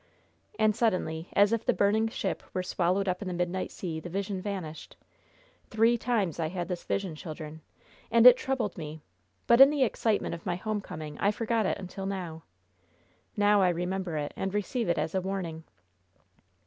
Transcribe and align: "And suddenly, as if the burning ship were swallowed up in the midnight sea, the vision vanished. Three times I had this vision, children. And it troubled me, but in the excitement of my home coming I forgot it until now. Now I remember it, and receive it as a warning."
"And 0.57 0.75
suddenly, 0.75 1.29
as 1.33 1.53
if 1.53 1.63
the 1.63 1.75
burning 1.75 2.07
ship 2.07 2.41
were 2.55 2.63
swallowed 2.63 3.07
up 3.07 3.21
in 3.21 3.27
the 3.27 3.35
midnight 3.35 3.69
sea, 3.71 3.99
the 3.99 4.09
vision 4.09 4.41
vanished. 4.41 4.97
Three 5.69 5.95
times 5.95 6.39
I 6.39 6.47
had 6.47 6.67
this 6.69 6.83
vision, 6.83 7.13
children. 7.13 7.61
And 8.09 8.25
it 8.25 8.35
troubled 8.35 8.79
me, 8.79 9.03
but 9.45 9.61
in 9.61 9.69
the 9.69 9.83
excitement 9.83 10.33
of 10.33 10.43
my 10.43 10.55
home 10.55 10.81
coming 10.81 11.19
I 11.19 11.29
forgot 11.29 11.67
it 11.67 11.77
until 11.77 12.07
now. 12.07 12.41
Now 13.37 13.61
I 13.61 13.69
remember 13.69 14.17
it, 14.17 14.33
and 14.35 14.55
receive 14.55 14.89
it 14.89 14.97
as 14.97 15.13
a 15.13 15.21
warning." 15.21 15.65